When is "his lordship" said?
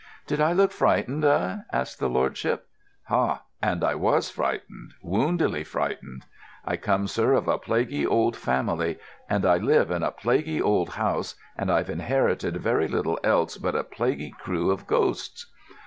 1.99-2.65